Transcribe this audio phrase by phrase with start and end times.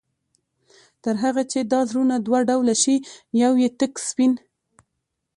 [1.03, 2.95] تر هغه چي دا زړونه دوه ډوله شي،
[3.43, 4.33] يو ئې تك سپين